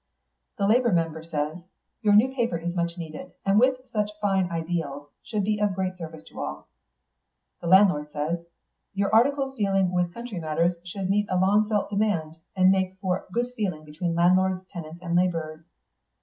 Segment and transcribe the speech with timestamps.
[0.57, 1.59] The labour member says,
[2.01, 5.95] 'Your new paper is much needed, and with such fine ideals should be of great
[5.95, 6.67] service to all.'
[7.61, 8.43] The landlord says,
[8.95, 13.27] 'Your articles dealing with country matters should meet a long felt demand, and make for
[13.31, 15.61] good feeling between landlords, tenants and labourers.